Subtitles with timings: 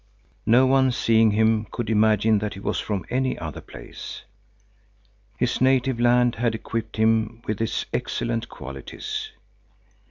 [0.47, 4.23] No one, seeing him, could imagine that he was from any other place.
[5.37, 9.29] His native land had equipped him with its excellent qualities.